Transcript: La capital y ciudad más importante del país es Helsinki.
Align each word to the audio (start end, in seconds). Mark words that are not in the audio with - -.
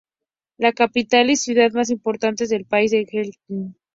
La 0.57 0.73
capital 0.73 1.29
y 1.29 1.35
ciudad 1.35 1.73
más 1.73 1.91
importante 1.91 2.47
del 2.47 2.65
país 2.65 2.91
es 2.91 3.07
Helsinki. 3.13 3.77